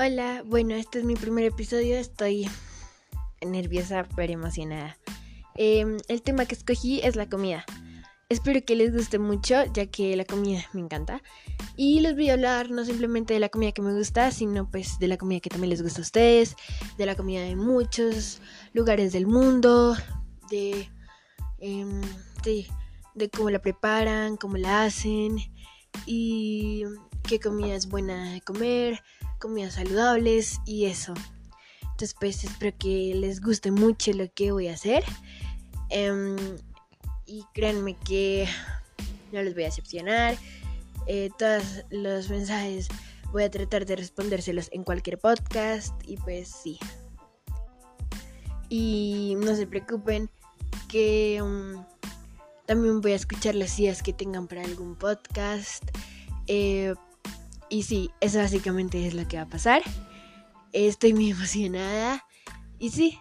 Hola, 0.00 0.44
bueno, 0.46 0.76
este 0.76 1.00
es 1.00 1.04
mi 1.04 1.16
primer 1.16 1.42
episodio, 1.42 1.96
estoy 1.96 2.48
nerviosa 3.44 4.06
pero 4.14 4.32
emocionada. 4.32 4.96
Em, 5.56 5.96
el 6.06 6.22
tema 6.22 6.46
que 6.46 6.54
escogí 6.54 7.00
es 7.02 7.16
la 7.16 7.28
comida. 7.28 7.64
Espero 8.28 8.64
que 8.64 8.76
les 8.76 8.94
guste 8.94 9.18
mucho, 9.18 9.64
ya 9.72 9.86
que 9.86 10.14
la 10.14 10.24
comida 10.24 10.60
me 10.72 10.82
encanta. 10.82 11.20
Y 11.74 11.98
les 11.98 12.14
voy 12.14 12.30
a 12.30 12.34
hablar 12.34 12.70
no 12.70 12.84
simplemente 12.84 13.34
de 13.34 13.40
la 13.40 13.48
comida 13.48 13.72
que 13.72 13.82
me 13.82 13.92
gusta, 13.92 14.30
sino 14.30 14.70
pues 14.70 15.00
de 15.00 15.08
la 15.08 15.16
comida 15.16 15.40
que 15.40 15.50
también 15.50 15.70
les 15.70 15.82
gusta 15.82 15.98
a 15.98 16.02
ustedes, 16.02 16.54
de 16.96 17.04
la 17.04 17.16
comida 17.16 17.40
de 17.40 17.56
muchos 17.56 18.40
lugares 18.74 19.12
del 19.12 19.26
mundo, 19.26 19.96
de, 20.48 20.88
em, 21.58 22.02
de, 22.44 22.68
de 23.16 23.30
cómo 23.30 23.50
la 23.50 23.58
preparan, 23.58 24.36
cómo 24.36 24.58
la 24.58 24.84
hacen 24.84 25.38
y 26.06 26.84
qué 27.24 27.40
comida 27.40 27.74
es 27.74 27.88
buena 27.88 28.34
de 28.34 28.40
comer 28.42 29.02
comidas 29.38 29.74
saludables 29.74 30.60
y 30.66 30.86
eso. 30.86 31.14
Entonces 31.82 32.14
pues 32.18 32.44
espero 32.44 32.76
que 32.78 33.12
les 33.14 33.40
guste 33.40 33.70
mucho 33.70 34.12
lo 34.12 34.32
que 34.32 34.52
voy 34.52 34.68
a 34.68 34.74
hacer. 34.74 35.04
Em, 35.90 36.36
y 37.26 37.44
créanme 37.54 37.96
que 37.96 38.46
no 39.32 39.42
les 39.42 39.54
voy 39.54 39.64
a 39.64 39.66
decepcionar. 39.66 40.36
Eh, 41.06 41.30
todos 41.38 41.84
los 41.90 42.28
mensajes 42.28 42.88
voy 43.32 43.42
a 43.42 43.50
tratar 43.50 43.86
de 43.86 43.96
respondérselos 43.96 44.68
en 44.72 44.84
cualquier 44.84 45.18
podcast 45.18 45.94
y 46.06 46.16
pues 46.18 46.48
sí. 46.48 46.78
Y 48.68 49.34
no 49.38 49.56
se 49.56 49.66
preocupen 49.66 50.30
que 50.88 51.40
um, 51.42 51.84
también 52.66 53.00
voy 53.00 53.12
a 53.12 53.16
escuchar 53.16 53.54
las 53.54 53.78
ideas 53.78 54.02
que 54.02 54.12
tengan 54.12 54.46
para 54.46 54.62
algún 54.62 54.94
podcast. 54.94 55.84
Eh, 56.46 56.94
y 57.70 57.82
sí, 57.82 58.10
eso 58.20 58.38
básicamente 58.38 59.06
es 59.06 59.14
lo 59.14 59.26
que 59.28 59.36
va 59.36 59.44
a 59.44 59.48
pasar. 59.48 59.82
Estoy 60.72 61.14
muy 61.14 61.30
emocionada. 61.32 62.24
Y 62.78 62.90
sí, 62.90 63.18